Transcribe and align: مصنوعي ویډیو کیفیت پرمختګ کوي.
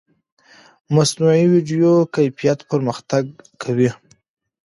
مصنوعي 0.95 1.43
ویډیو 1.53 1.91
کیفیت 2.15 2.59
پرمختګ 2.71 3.23
کوي. 3.61 3.89